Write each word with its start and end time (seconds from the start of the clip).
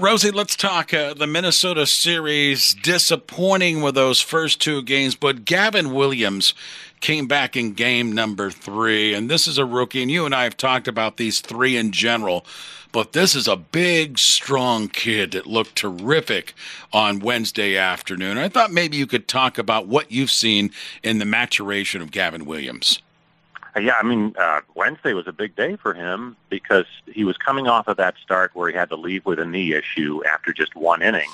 Rosie, 0.00 0.30
let's 0.30 0.56
talk 0.56 0.94
uh, 0.94 1.12
the 1.12 1.26
Minnesota 1.26 1.84
series. 1.84 2.72
Disappointing 2.72 3.82
with 3.82 3.94
those 3.94 4.18
first 4.18 4.58
two 4.58 4.80
games, 4.80 5.14
but 5.14 5.44
Gavin 5.44 5.92
Williams 5.92 6.54
came 7.00 7.26
back 7.26 7.54
in 7.54 7.74
game 7.74 8.10
number 8.10 8.50
three, 8.50 9.12
and 9.12 9.28
this 9.28 9.46
is 9.46 9.58
a 9.58 9.66
rookie. 9.66 10.00
And 10.00 10.10
you 10.10 10.24
and 10.24 10.34
I 10.34 10.44
have 10.44 10.56
talked 10.56 10.88
about 10.88 11.18
these 11.18 11.40
three 11.40 11.76
in 11.76 11.92
general, 11.92 12.46
but 12.92 13.12
this 13.12 13.34
is 13.34 13.46
a 13.46 13.56
big, 13.56 14.18
strong 14.18 14.88
kid 14.88 15.32
that 15.32 15.46
looked 15.46 15.76
terrific 15.76 16.54
on 16.94 17.18
Wednesday 17.18 17.76
afternoon. 17.76 18.38
I 18.38 18.48
thought 18.48 18.72
maybe 18.72 18.96
you 18.96 19.06
could 19.06 19.28
talk 19.28 19.58
about 19.58 19.86
what 19.86 20.10
you've 20.10 20.30
seen 20.30 20.70
in 21.02 21.18
the 21.18 21.26
maturation 21.26 22.00
of 22.00 22.10
Gavin 22.10 22.46
Williams. 22.46 23.02
Uh, 23.74 23.80
yeah, 23.80 23.94
I 24.00 24.02
mean, 24.02 24.34
uh, 24.38 24.60
Wednesday 24.74 25.12
was 25.12 25.26
a 25.26 25.32
big 25.32 25.54
day 25.54 25.76
for 25.76 25.94
him 25.94 26.36
because 26.48 26.86
he 27.06 27.24
was 27.24 27.36
coming 27.36 27.68
off 27.68 27.88
of 27.88 27.96
that 27.98 28.14
start 28.22 28.50
where 28.54 28.68
he 28.68 28.76
had 28.76 28.88
to 28.88 28.96
leave 28.96 29.24
with 29.26 29.38
a 29.38 29.44
knee 29.44 29.74
issue 29.74 30.22
after 30.24 30.52
just 30.52 30.74
one 30.74 31.02
inning. 31.02 31.30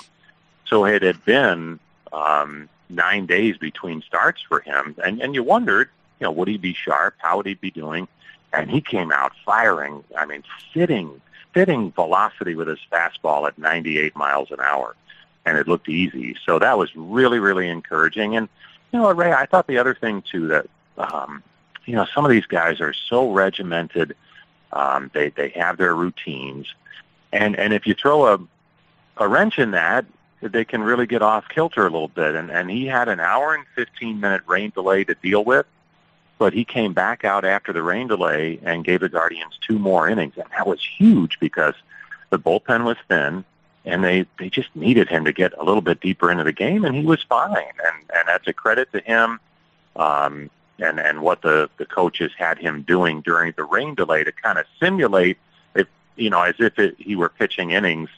So 0.65 0.85
it 0.85 1.01
had 1.01 1.23
been 1.25 1.79
um, 2.13 2.69
nine 2.89 3.25
days 3.25 3.57
between 3.57 4.01
starts 4.01 4.41
for 4.41 4.59
him, 4.59 4.95
and 5.03 5.21
and 5.21 5.33
you 5.33 5.43
wondered, 5.43 5.89
you 6.19 6.25
know, 6.25 6.31
would 6.31 6.47
he 6.47 6.57
be 6.57 6.73
sharp? 6.73 7.15
How 7.17 7.37
would 7.37 7.45
he 7.45 7.55
be 7.55 7.71
doing? 7.71 8.07
And 8.53 8.69
he 8.69 8.81
came 8.81 9.11
out 9.11 9.33
firing. 9.45 10.03
I 10.17 10.25
mean, 10.25 10.43
fitting, 10.73 11.21
fitting 11.53 11.91
velocity 11.91 12.55
with 12.55 12.67
his 12.67 12.79
fastball 12.91 13.47
at 13.47 13.57
98 13.57 14.15
miles 14.15 14.51
an 14.51 14.59
hour, 14.61 14.95
and 15.45 15.57
it 15.57 15.67
looked 15.67 15.89
easy. 15.89 16.35
So 16.45 16.59
that 16.59 16.77
was 16.77 16.95
really, 16.95 17.39
really 17.39 17.67
encouraging. 17.69 18.35
And 18.35 18.47
you 18.91 18.99
know, 18.99 19.11
Ray, 19.11 19.33
I 19.33 19.45
thought 19.45 19.67
the 19.67 19.77
other 19.77 19.95
thing 19.95 20.21
too 20.21 20.47
that 20.47 20.67
um, 20.97 21.43
you 21.87 21.95
know 21.95 22.05
some 22.13 22.25
of 22.25 22.31
these 22.31 22.45
guys 22.45 22.79
are 22.81 22.93
so 22.93 23.31
regimented. 23.31 24.15
Um, 24.73 25.09
they 25.13 25.29
they 25.29 25.49
have 25.49 25.77
their 25.77 25.95
routines, 25.95 26.67
and 27.31 27.57
and 27.57 27.73
if 27.73 27.87
you 27.87 27.93
throw 27.93 28.33
a 28.33 28.39
a 29.19 29.27
wrench 29.27 29.59
in 29.59 29.71
that, 29.71 30.05
they 30.41 30.65
can 30.65 30.83
really 30.83 31.07
get 31.07 31.21
off 31.21 31.47
kilter 31.49 31.81
a 31.81 31.89
little 31.89 32.07
bit. 32.07 32.35
And, 32.35 32.51
and 32.51 32.69
he 32.69 32.85
had 32.85 33.09
an 33.09 33.19
hour 33.19 33.55
and 33.55 33.65
15 33.75 34.19
minute 34.19 34.41
rain 34.47 34.71
delay 34.73 35.03
to 35.03 35.15
deal 35.15 35.43
with, 35.43 35.65
but 36.37 36.53
he 36.53 36.63
came 36.63 36.93
back 36.93 37.23
out 37.23 37.43
after 37.43 37.73
the 37.73 37.81
rain 37.81 38.07
delay 38.07 38.59
and 38.63 38.85
gave 38.85 38.99
the 38.99 39.09
Guardians 39.09 39.57
two 39.65 39.79
more 39.79 40.07
innings. 40.07 40.33
And 40.37 40.45
that 40.51 40.67
was 40.67 40.83
huge 40.83 41.39
because 41.39 41.73
the 42.29 42.39
bullpen 42.39 42.83
was 42.83 42.97
thin 43.07 43.43
and 43.85 44.03
they, 44.03 44.25
they 44.37 44.49
just 44.49 44.75
needed 44.75 45.07
him 45.07 45.25
to 45.25 45.33
get 45.33 45.57
a 45.57 45.63
little 45.63 45.81
bit 45.81 46.01
deeper 46.01 46.31
into 46.31 46.43
the 46.43 46.53
game 46.53 46.85
and 46.85 46.95
he 46.95 47.03
was 47.03 47.23
fine. 47.23 47.55
And, 47.55 48.11
and 48.13 48.27
that's 48.27 48.47
a 48.47 48.53
credit 48.53 48.91
to 48.91 48.99
him. 48.99 49.39
Um, 49.95 50.49
and, 50.79 50.99
and 50.99 51.21
what 51.21 51.41
the, 51.41 51.69
the 51.77 51.85
coaches 51.85 52.31
had 52.37 52.57
him 52.57 52.83
doing 52.83 53.21
during 53.21 53.53
the 53.57 53.63
rain 53.63 53.95
delay 53.95 54.23
to 54.23 54.31
kind 54.31 54.59
of 54.59 54.65
simulate 54.79 55.37
if, 55.75 55.87
you 56.15 56.29
know, 56.29 56.41
as 56.41 56.55
if 56.59 56.77
it, 56.79 56.95
he 56.97 57.15
were 57.15 57.29
pitching 57.29 57.71
innings 57.71 58.09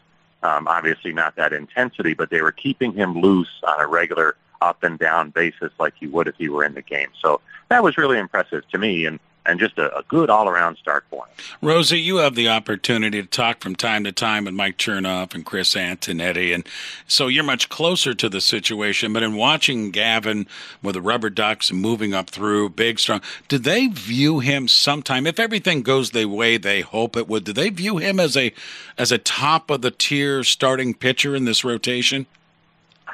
um, 0.42 0.68
obviously 0.68 1.14
not 1.14 1.36
that 1.36 1.54
intensity, 1.54 2.14
but 2.14 2.30
they 2.30 2.42
were 2.42 2.52
keeping 2.52 2.94
him 2.94 3.20
loose 3.20 3.62
on 3.68 3.80
a 3.80 3.88
regular 3.88 4.36
up 4.62 4.84
and 4.84 5.00
down 5.00 5.30
basis 5.30 5.72
like 5.80 5.94
he 6.00 6.08
would 6.08 6.28
if 6.28 6.36
he 6.38 6.50
were 6.50 6.64
in 6.64 6.74
the 6.74 6.82
game. 6.82 7.10
So 7.22 7.42
that 7.70 7.84
was 7.84 7.98
really 7.98 8.18
impressive 8.18 8.68
to 8.70 8.78
me. 8.78 9.06
And 9.06 9.20
and 9.46 9.60
just 9.60 9.78
a, 9.78 9.96
a 9.98 10.04
good 10.04 10.30
all 10.30 10.48
around 10.48 10.78
start 10.78 11.06
for 11.10 11.26
him. 11.26 11.34
Rosie, 11.62 12.00
you 12.00 12.18
have 12.18 12.36
the 12.36 12.50
opportunity 12.50 13.22
to 13.22 13.28
talk 13.28 13.62
from 13.62 13.76
time 13.76 14.04
to 14.04 14.12
time 14.12 14.46
with 14.46 14.54
Mike 14.54 14.78
Chernoff 14.78 15.34
and 15.34 15.46
Chris 15.46 15.74
Antonetti, 15.76 16.54
and 16.54 16.66
so 17.08 17.28
you're 17.28 17.44
much 17.44 17.70
closer 17.70 18.14
to 18.14 18.30
the 18.30 18.42
situation. 18.42 19.14
But 19.14 19.24
in 19.24 19.36
watching 19.36 19.92
Gavin 19.92 20.48
with 20.84 20.96
the 20.96 21.02
RubberDucks 21.02 21.72
and 21.72 21.82
moving 21.82 22.14
up 22.14 22.30
through, 22.30 22.70
big, 22.70 23.00
strong, 23.00 23.22
did 23.48 23.64
they 23.64 23.88
view 23.88 24.40
him 24.40 24.68
sometime, 24.68 25.26
if 25.26 25.40
everything 25.40 25.82
goes 25.82 26.12
the 26.12 26.26
way 26.26 26.58
they 26.58 26.82
hope 26.82 27.16
it 27.16 27.28
would, 27.28 27.44
do 27.44 27.54
they 27.54 27.70
view 27.70 27.98
him 27.98 28.20
as 28.20 28.36
a 28.38 28.54
as 28.98 29.12
a 29.12 29.18
top 29.18 29.70
of 29.70 29.82
the 29.82 29.92
tier 29.92 30.44
starting 30.44 30.94
pitcher 30.94 31.36
in 31.36 31.46
this 31.46 31.64
rotation? 31.64 32.26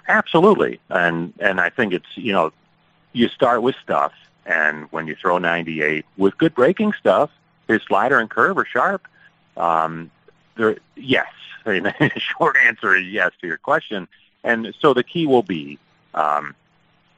Absolutely, 0.07 0.79
and 0.89 1.33
and 1.39 1.59
I 1.59 1.69
think 1.69 1.93
it's 1.93 2.05
you 2.15 2.33
know 2.33 2.51
you 3.13 3.29
start 3.29 3.61
with 3.61 3.75
stuff 3.81 4.11
and 4.45 4.85
when 4.91 5.07
you 5.07 5.15
throw 5.15 5.37
98 5.37 6.05
with 6.17 6.37
good 6.37 6.53
breaking 6.53 6.93
stuff, 6.93 7.31
his 7.67 7.81
slider 7.83 8.19
and 8.19 8.29
curve 8.29 8.57
are 8.57 8.65
sharp. 8.65 9.07
Um, 9.57 10.11
there, 10.55 10.77
yes. 10.95 11.27
The 11.65 12.11
short 12.19 12.57
answer 12.63 12.95
is 12.95 13.07
yes 13.07 13.31
to 13.41 13.47
your 13.47 13.57
question. 13.57 14.07
And 14.43 14.75
so 14.79 14.93
the 14.93 15.03
key 15.03 15.25
will 15.25 15.41
be 15.41 15.79
um, 16.13 16.53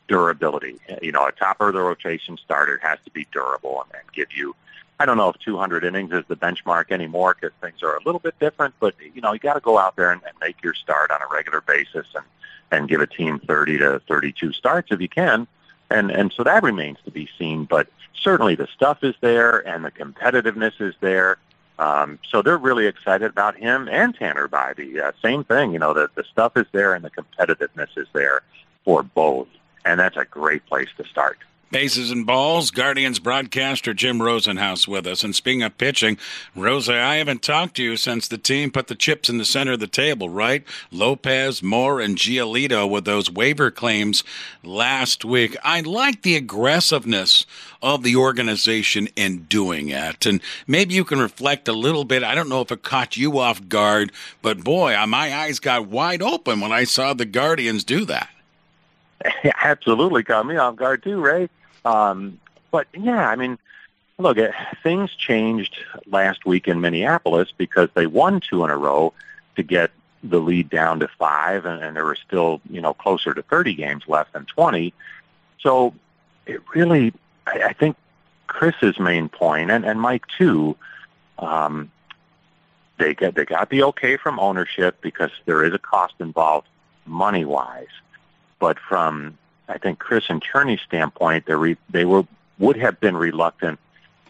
durability. 0.07 0.79
You 1.02 1.12
know, 1.12 1.25
a 1.25 1.34
top 1.34 1.59
of 1.59 1.74
the 1.74 1.81
rotation 1.81 2.38
starter 2.38 2.79
has 2.81 2.97
to 3.03 3.12
be 3.12 3.28
durable 3.34 3.84
and, 3.84 4.00
and 4.00 4.12
give 4.13 4.31
you. 4.31 4.56
I 5.02 5.06
don't 5.06 5.18
know 5.18 5.28
if 5.29 5.38
200 5.40 5.84
innings 5.84 6.13
is 6.13 6.23
the 6.29 6.38
benchmark 6.38 6.91
anymore 6.91 7.35
because 7.40 7.53
things 7.59 7.84
are 7.84 7.97
a 7.97 8.03
little 8.06 8.19
bit 8.19 8.40
different. 8.40 8.73
But 8.79 8.96
you 9.13 9.19
know, 9.19 9.34
you 9.34 9.40
got 9.40 9.56
to 9.56 9.59
go 9.59 9.78
out 9.78 9.97
there 9.97 10.12
and, 10.12 10.22
and 10.23 10.34
make 10.40 10.63
your 10.63 10.73
start 10.73 11.12
on 11.12 11.22
a 11.22 11.28
regular 11.31 11.59
basis 11.59 12.07
and 12.16 12.23
and 12.72 12.88
give 12.90 13.02
a 13.02 13.07
team 13.07 13.40
30 13.40 13.78
to 13.79 14.02
32 14.07 14.53
starts 14.53 14.91
if 14.91 15.00
you 15.00 15.07
can 15.07 15.47
and 15.90 16.12
and 16.12 16.34
so 16.34 16.44
that 16.44 16.64
remains 16.64 16.98
to 17.06 17.12
be 17.12 17.30
seen. 17.38 17.66
But 17.66 17.88
certainly 18.14 18.56
the 18.56 18.68
stuff 18.68 19.03
is 19.03 19.16
there, 19.22 19.68
and 19.68 19.86
the 19.86 19.92
competitiveness 19.92 20.80
is 20.80 20.96
there. 21.02 21.38
Um, 21.80 22.18
so 22.28 22.42
they're 22.42 22.58
really 22.58 22.88
excited 22.88 23.30
about 23.30 23.56
him 23.56 23.88
and 23.88 24.16
Tanner 24.16 24.47
Bibee. 24.47 25.00
Uh, 25.00 25.12
same 25.22 25.44
thing, 25.44 25.74
you 25.74 25.80
know, 25.80 25.94
the 25.94 26.09
the 26.16 26.24
stuff 26.24 26.58
is 26.58 26.66
there 26.72 26.94
and 26.94 27.06
the 27.06 27.12
competitiveness 27.12 27.90
is 27.97 28.08
there 28.14 28.42
for 28.84 29.03
both, 29.03 29.47
and 29.86 30.00
that's 30.00 30.18
a 30.18 30.26
great 30.26 30.66
place 30.66 30.90
to 30.97 31.03
start. 31.06 31.38
Bases 31.69 32.11
and 32.11 32.25
balls, 32.25 32.72
Guardians 32.72 33.19
broadcaster 33.19 33.94
Jim 33.94 34.19
Rosenhaus 34.19 34.88
with 34.88 35.05
us. 35.05 35.22
And 35.23 35.35
speaking 35.35 35.63
of 35.63 35.78
pitching, 35.78 36.17
Rosa, 36.55 36.97
I 36.97 37.16
haven't 37.16 37.41
talked 37.41 37.75
to 37.75 37.83
you 37.83 37.97
since 37.97 38.28
the 38.28 38.38
team 38.38 38.72
put 38.72 38.88
the 38.88 38.95
chips 38.95 39.28
in 39.28 39.38
the 39.38 39.44
center 39.44 39.73
of 39.73 39.81
the 39.81 39.88
table, 39.88 40.29
right? 40.29 40.63
Lopez, 40.91 41.61
Moore, 41.61 42.00
and 42.00 42.17
Giolito 42.17 42.89
with 42.89 43.03
those 43.03 43.29
waiver 43.29 43.69
claims 43.69 44.23
last 44.63 45.25
week. 45.25 45.57
I 45.61 45.81
like 45.81 46.22
the 46.22 46.38
aggressiveness 46.38 47.45
of 47.81 48.01
the 48.01 48.16
organization 48.16 49.09
in 49.17 49.44
doing 49.44 49.89
it. 49.89 50.25
And 50.25 50.41
maybe 50.67 50.94
you 50.94 51.03
can 51.03 51.19
reflect 51.19 51.67
a 51.67 51.73
little 51.73 52.05
bit. 52.05 52.23
I 52.23 52.34
don't 52.34 52.49
know 52.49 52.61
if 52.61 52.72
it 52.72 52.81
caught 52.81 53.17
you 53.17 53.39
off 53.39 53.67
guard, 53.67 54.13
but 54.41 54.63
boy, 54.63 54.95
my 55.05 55.35
eyes 55.35 55.59
got 55.59 55.88
wide 55.88 56.22
open 56.22 56.61
when 56.61 56.72
I 56.72 56.85
saw 56.85 57.13
the 57.13 57.25
Guardians 57.25 57.84
do 57.84 58.05
that. 58.05 58.29
Absolutely 59.63 60.23
caught 60.23 60.45
me 60.45 60.57
off 60.57 60.75
guard 60.75 61.03
too, 61.03 61.19
Ray. 61.19 61.50
Um, 61.85 62.39
but 62.72 62.88
yeah, 62.94 63.29
I 63.29 63.35
mean, 63.35 63.57
look, 64.17 64.38
things 64.83 65.13
changed 65.13 65.78
last 66.07 66.45
week 66.45 66.67
in 66.67 66.81
Minneapolis 66.81 67.50
because 67.57 67.89
they 67.94 68.07
won 68.07 68.39
two 68.39 68.63
in 68.63 68.69
a 68.69 68.78
row 68.78 69.13
to 69.55 69.63
get 69.63 69.91
the 70.23 70.39
lead 70.39 70.69
down 70.69 71.00
to 71.00 71.07
five, 71.07 71.66
and, 71.66 71.81
and 71.81 71.95
there 71.95 72.05
were 72.05 72.16
still, 72.16 72.61
you 72.69 72.81
know, 72.81 72.94
closer 72.94 73.33
to 73.33 73.41
30 73.44 73.75
games 73.75 74.03
left 74.07 74.33
than 74.33 74.45
20. 74.45 74.94
So 75.59 75.94
it 76.45 76.61
really, 76.73 77.13
I, 77.45 77.63
I 77.63 77.73
think 77.73 77.95
Chris's 78.47 78.99
main 78.99 79.29
point, 79.29 79.72
and, 79.72 79.85
and 79.85 80.01
Mike 80.01 80.25
too, 80.38 80.75
um, 81.39 81.91
they 82.97 83.13
get 83.13 83.35
they 83.35 83.45
got 83.45 83.69
the 83.69 83.84
okay 83.84 84.17
from 84.17 84.39
ownership 84.39 84.99
because 85.01 85.29
there 85.45 85.63
is 85.63 85.73
a 85.73 85.78
cost 85.78 86.16
involved 86.19 86.67
money 87.05 87.45
wise, 87.45 87.85
but 88.59 88.79
from 88.79 89.38
I 89.68 89.78
think 89.78 90.00
Chris 90.00 90.25
and 90.29 90.41
Cherney's 90.41 90.81
standpoint, 90.81 91.45
they 91.45 91.56
re, 91.56 91.78
they 91.90 92.06
were 92.06 92.25
would 92.59 92.78
have 92.78 93.00
been 93.00 93.16
reluctant 93.16 93.79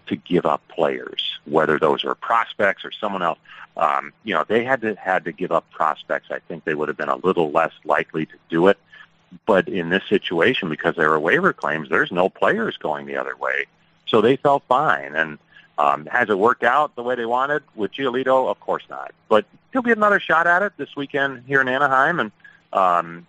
to 0.07 0.15
give 0.15 0.45
up 0.45 0.65
players, 0.67 1.39
whether 1.45 1.77
those 1.77 2.03
are 2.03 2.15
prospects 2.15 2.83
or 2.83 2.91
someone 2.91 3.21
else. 3.21 3.39
Um, 3.75 4.13
you 4.23 4.33
know, 4.33 4.43
they 4.47 4.63
had 4.63 4.81
to 4.81 4.95
had 4.95 5.25
to 5.25 5.31
give 5.31 5.51
up 5.51 5.69
prospects. 5.69 6.29
I 6.31 6.39
think 6.39 6.63
they 6.63 6.73
would 6.73 6.87
have 6.87 6.97
been 6.97 7.09
a 7.09 7.17
little 7.17 7.51
less 7.51 7.73
likely 7.85 8.25
to 8.25 8.35
do 8.49 8.67
it. 8.67 8.77
But 9.45 9.67
in 9.67 9.89
this 9.89 10.03
situation, 10.07 10.69
because 10.69 10.95
there 10.95 11.11
are 11.11 11.19
waiver 11.19 11.53
claims, 11.53 11.89
there's 11.89 12.11
no 12.11 12.29
players 12.29 12.77
going 12.77 13.05
the 13.05 13.17
other 13.17 13.35
way, 13.35 13.65
so 14.07 14.21
they 14.21 14.37
felt 14.37 14.63
fine. 14.67 15.15
And 15.15 15.37
um, 15.77 16.05
has 16.07 16.29
it 16.29 16.39
worked 16.39 16.63
out 16.63 16.95
the 16.95 17.03
way 17.03 17.15
they 17.15 17.25
wanted 17.25 17.61
with 17.75 17.91
Giolito? 17.91 18.49
Of 18.49 18.59
course 18.61 18.83
not. 18.89 19.11
But 19.27 19.45
he'll 19.73 19.81
get 19.81 19.97
another 19.97 20.19
shot 20.19 20.47
at 20.47 20.63
it 20.63 20.73
this 20.77 20.95
weekend 20.95 21.43
here 21.45 21.61
in 21.61 21.67
Anaheim, 21.67 22.19
and 22.19 22.31
um, 22.71 23.27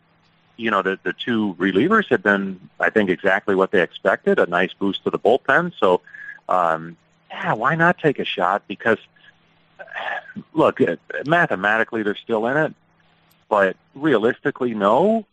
you 0.58 0.70
know, 0.70 0.82
the, 0.82 0.98
the 1.04 1.14
two 1.14 1.54
relievers 1.54 2.08
have 2.08 2.22
been, 2.22 2.68
I 2.78 2.90
think, 2.90 3.08
exactly 3.08 3.54
what 3.54 3.70
they 3.70 3.80
expected, 3.80 4.38
a 4.38 4.46
nice 4.46 4.74
boost 4.74 5.04
to 5.04 5.10
the 5.10 5.18
bullpen. 5.18 5.72
So, 5.78 6.02
um, 6.48 6.96
yeah, 7.30 7.54
why 7.54 7.76
not 7.76 7.98
take 7.98 8.18
a 8.18 8.24
shot? 8.24 8.64
Because, 8.66 8.98
look, 10.52 10.80
mathematically 11.24 12.02
they're 12.02 12.16
still 12.16 12.46
in 12.48 12.56
it, 12.56 12.74
but 13.48 13.76
realistically, 13.94 14.74
no. 14.74 15.24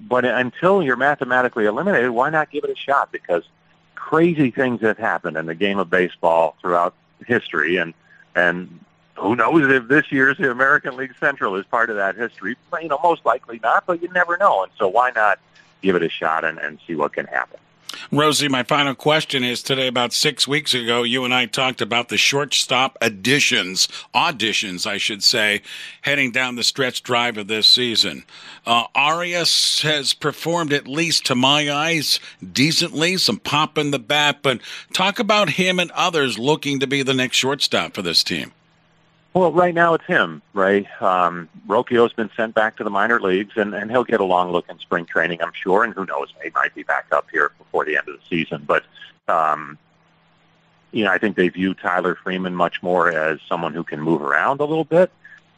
But 0.00 0.24
until 0.26 0.82
you're 0.82 0.96
mathematically 0.96 1.64
eliminated, 1.64 2.10
why 2.10 2.28
not 2.28 2.50
give 2.50 2.64
it 2.64 2.70
a 2.70 2.76
shot? 2.76 3.10
Because 3.10 3.44
crazy 3.94 4.50
things 4.50 4.82
have 4.82 4.98
happened 4.98 5.36
in 5.38 5.46
the 5.46 5.54
game 5.54 5.78
of 5.78 5.88
baseball 5.88 6.56
throughout 6.60 6.94
history, 7.26 7.78
and 7.78 7.94
and 8.34 8.80
who 9.16 9.36
knows 9.36 9.70
if 9.70 9.88
this 9.88 10.10
year's 10.10 10.38
American 10.40 10.96
League 10.96 11.14
Central 11.18 11.56
is 11.56 11.64
part 11.66 11.90
of 11.90 11.96
that 11.96 12.16
history? 12.16 12.56
You 12.80 12.88
know, 12.88 12.98
most 13.02 13.24
likely 13.24 13.60
not, 13.62 13.86
but 13.86 14.02
you 14.02 14.08
never 14.08 14.36
know. 14.36 14.64
And 14.64 14.72
so 14.78 14.88
why 14.88 15.10
not 15.14 15.38
give 15.82 15.96
it 15.96 16.02
a 16.02 16.08
shot 16.08 16.44
and, 16.44 16.58
and 16.58 16.78
see 16.86 16.94
what 16.94 17.12
can 17.12 17.26
happen? 17.26 17.60
Rosie, 18.10 18.48
my 18.48 18.62
final 18.62 18.94
question 18.94 19.44
is 19.44 19.62
today, 19.62 19.86
about 19.86 20.12
six 20.12 20.48
weeks 20.48 20.74
ago, 20.74 21.04
you 21.04 21.24
and 21.24 21.32
I 21.32 21.46
talked 21.46 21.80
about 21.80 22.08
the 22.08 22.16
shortstop 22.16 22.98
additions, 23.00 23.88
auditions, 24.14 24.86
I 24.86 24.98
should 24.98 25.22
say, 25.22 25.62
heading 26.02 26.32
down 26.32 26.56
the 26.56 26.64
stretch 26.64 27.02
drive 27.02 27.36
of 27.36 27.46
this 27.46 27.68
season. 27.68 28.24
Uh, 28.66 28.84
Arias 28.94 29.82
has 29.82 30.12
performed, 30.12 30.72
at 30.72 30.88
least 30.88 31.26
to 31.26 31.34
my 31.34 31.70
eyes, 31.70 32.18
decently, 32.52 33.16
some 33.16 33.38
pop 33.38 33.78
in 33.78 33.90
the 33.90 33.98
bat, 33.98 34.40
but 34.42 34.60
talk 34.92 35.18
about 35.18 35.50
him 35.50 35.78
and 35.78 35.90
others 35.92 36.38
looking 36.38 36.80
to 36.80 36.86
be 36.86 37.02
the 37.02 37.14
next 37.14 37.36
shortstop 37.36 37.94
for 37.94 38.02
this 38.02 38.24
team. 38.24 38.52
Well, 39.34 39.50
right 39.50 39.74
now 39.74 39.94
it's 39.94 40.04
him, 40.04 40.42
right? 40.52 40.86
Um, 41.02 41.48
Rocchio's 41.66 42.12
been 42.12 42.30
sent 42.36 42.54
back 42.54 42.76
to 42.76 42.84
the 42.84 42.90
minor 42.90 43.20
leagues, 43.20 43.56
and, 43.56 43.74
and 43.74 43.90
he'll 43.90 44.04
get 44.04 44.20
a 44.20 44.24
long 44.24 44.52
look 44.52 44.68
in 44.68 44.78
spring 44.78 45.06
training, 45.06 45.42
I'm 45.42 45.52
sure. 45.52 45.82
And 45.82 45.92
who 45.92 46.06
knows, 46.06 46.32
he 46.40 46.50
might 46.54 46.72
be 46.72 46.84
back 46.84 47.06
up 47.10 47.26
here 47.32 47.50
before 47.58 47.84
the 47.84 47.96
end 47.96 48.08
of 48.08 48.14
the 48.14 48.24
season. 48.28 48.62
But, 48.64 48.84
um, 49.26 49.76
you 50.92 51.02
know, 51.02 51.10
I 51.10 51.18
think 51.18 51.34
they 51.34 51.48
view 51.48 51.74
Tyler 51.74 52.14
Freeman 52.14 52.54
much 52.54 52.80
more 52.80 53.10
as 53.10 53.40
someone 53.48 53.74
who 53.74 53.82
can 53.82 54.00
move 54.00 54.22
around 54.22 54.60
a 54.60 54.64
little 54.64 54.84
bit. 54.84 55.10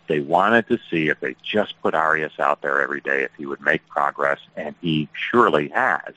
They 0.07 0.21
wanted 0.21 0.69
to 0.69 0.79
see 0.91 1.09
if 1.09 1.21
they 1.21 1.37
just 1.43 1.75
put 1.83 1.95
Arias 1.95 2.33
out 2.39 2.63
there 2.63 2.81
every 2.81 3.03
day, 3.03 3.25
if 3.25 3.33
he 3.37 3.45
would 3.45 3.61
make 3.61 3.87
progress, 3.89 4.39
and 4.57 4.75
he 4.81 5.07
surely 5.13 5.69
has. 5.69 6.15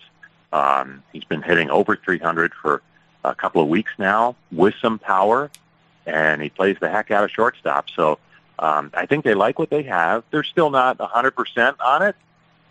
Um, 0.53 1.03
he's 1.11 1.25
been 1.25 1.41
hitting 1.41 1.69
over 1.69 1.97
300 1.97 2.53
for 2.53 2.81
a 3.25 3.35
couple 3.35 3.61
of 3.61 3.67
weeks 3.67 3.91
now 3.97 4.37
with 4.49 4.75
some 4.81 4.97
power 4.97 5.51
and 6.09 6.41
he 6.41 6.49
plays 6.49 6.77
the 6.79 6.89
heck 6.89 7.11
out 7.11 7.23
of 7.23 7.31
shortstop. 7.31 7.89
So 7.95 8.19
um, 8.57 8.91
I 8.93 9.05
think 9.05 9.23
they 9.23 9.33
like 9.33 9.59
what 9.59 9.69
they 9.69 9.83
have. 9.83 10.23
They're 10.31 10.43
still 10.43 10.69
not 10.69 10.97
100% 10.97 11.75
on 11.79 12.01
it, 12.01 12.15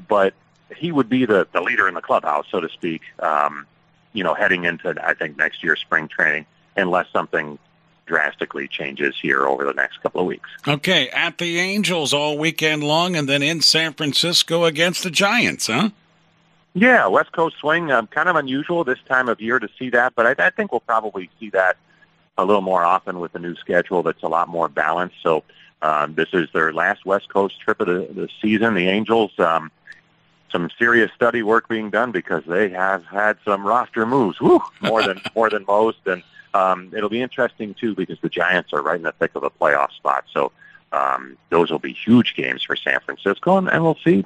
but 0.07 0.35
he 0.77 0.93
would 0.93 1.09
be 1.09 1.25
the, 1.25 1.47
the 1.53 1.61
leader 1.61 1.89
in 1.89 1.95
the 1.95 2.01
clubhouse, 2.01 2.47
so 2.51 2.61
to 2.61 2.69
speak, 2.69 3.03
um, 3.21 3.67
you 4.13 4.23
know, 4.23 4.35
heading 4.35 4.65
into, 4.65 4.95
I 5.03 5.15
think, 5.15 5.39
next 5.39 5.63
year's 5.63 5.81
spring 5.81 6.09
training, 6.09 6.47
unless 6.77 7.07
something 7.11 7.59
drastically 8.05 8.69
changes 8.69 9.15
here 9.21 9.47
over 9.47 9.65
the 9.65 9.73
next 9.73 10.03
couple 10.03 10.21
of 10.21 10.27
weeks. 10.27 10.49
Okay, 10.67 11.09
at 11.11 11.39
the 11.39 11.59
Angels 11.59 12.13
all 12.13 12.37
weekend 12.39 12.83
long, 12.83 13.17
and 13.17 13.29
then 13.29 13.43
in 13.43 13.61
San 13.61 13.93
Francisco 13.95 14.65
against 14.65 15.03
the 15.03 15.11
Giants, 15.11 15.69
huh? 15.69 15.91
Yeah, 16.75 17.07
West 17.07 17.33
Coast 17.33 17.57
swing, 17.59 17.91
um, 17.91 18.07
kind 18.07 18.29
of 18.29 18.37
unusual 18.37 18.85
this 18.85 18.99
time 19.09 19.29
of 19.29 19.41
year 19.41 19.59
to 19.59 19.69
see 19.79 19.91
that, 19.91 20.15
but 20.15 20.39
I, 20.39 20.47
I 20.47 20.51
think 20.51 20.73
we'll 20.73 20.81
probably 20.81 21.31
see 21.41 21.51
that 21.51 21.77
a 22.39 22.45
little 22.45 22.63
more 22.63 22.85
often 22.85 23.19
with 23.19 23.33
the 23.33 23.39
new 23.39 23.55
schedule 23.57 24.03
that's 24.03 24.23
a 24.23 24.29
lot 24.29 24.49
more 24.49 24.69
balanced. 24.69 25.17
So 25.23 25.43
um, 25.83 26.15
this 26.15 26.29
is 26.33 26.49
their 26.53 26.73
last 26.73 27.05
West 27.05 27.29
Coast 27.29 27.61
trip 27.61 27.81
of 27.81 27.89
the, 27.89 28.09
the 28.13 28.29
season. 28.41 28.75
The 28.75 28.89
Angels, 28.89 29.33
um, 29.39 29.71
some 30.51 30.71
serious 30.79 31.11
study 31.15 31.43
work 31.43 31.69
being 31.69 31.91
done 31.91 32.13
because 32.13 32.45
they 32.47 32.71
have 32.71 33.05
had 33.05 33.37
some 33.45 33.67
roster 33.67 34.07
moves, 34.07 34.41
Woo, 34.41 34.61
more 34.81 35.03
than 35.03 35.21
more 35.35 35.51
than 35.51 35.65
most, 35.67 35.99
and 36.07 36.23
um, 36.55 36.91
it'll 36.97 37.11
be 37.11 37.21
interesting 37.21 37.75
too 37.75 37.95
because 37.95 38.19
the 38.21 38.29
Giants 38.29 38.73
are 38.73 38.81
right 38.81 38.97
in 38.97 39.03
the 39.03 39.13
thick 39.13 39.33
of 39.35 39.43
a 39.43 39.51
playoff 39.51 39.93
spot. 39.93 40.25
So 40.33 40.53
um, 40.93 41.37
those 41.51 41.71
will 41.71 41.79
be 41.79 41.93
huge 41.93 42.35
games 42.35 42.63
for 42.63 42.77
San 42.77 43.01
Francisco, 43.01 43.59
and, 43.59 43.69
and 43.69 43.83
we'll 43.83 43.99
see, 44.05 44.25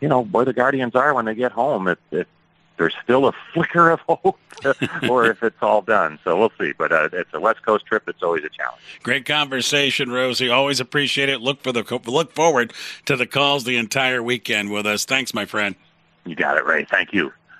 you 0.00 0.08
know, 0.08 0.24
where 0.24 0.44
the 0.44 0.52
Guardians 0.52 0.94
are 0.94 1.14
when 1.14 1.24
they 1.24 1.34
get 1.34 1.52
home. 1.52 1.88
If, 1.88 1.98
if 2.10 2.26
there's 2.76 2.94
still 3.02 3.26
a 3.26 3.32
flicker 3.52 3.90
of 3.90 4.00
hope, 4.00 4.38
or 5.08 5.26
if 5.26 5.42
it's 5.42 5.62
all 5.62 5.82
done. 5.82 6.18
So 6.24 6.38
we'll 6.38 6.52
see. 6.58 6.72
But 6.72 6.92
uh, 6.92 7.08
it's 7.12 7.32
a 7.32 7.40
West 7.40 7.62
Coast 7.64 7.86
trip. 7.86 8.08
It's 8.08 8.22
always 8.22 8.44
a 8.44 8.48
challenge. 8.48 8.80
Great 9.02 9.26
conversation, 9.26 10.10
Rosie. 10.10 10.48
Always 10.48 10.80
appreciate 10.80 11.28
it. 11.28 11.40
Look 11.40 11.62
for 11.62 11.72
the 11.72 12.00
look 12.06 12.32
forward 12.32 12.72
to 13.06 13.16
the 13.16 13.26
calls 13.26 13.64
the 13.64 13.76
entire 13.76 14.22
weekend 14.22 14.70
with 14.70 14.86
us. 14.86 15.04
Thanks, 15.04 15.34
my 15.34 15.44
friend. 15.44 15.76
You 16.24 16.34
got 16.34 16.56
it, 16.56 16.64
Ray. 16.64 16.84
Thank 16.84 17.12
you. 17.12 17.32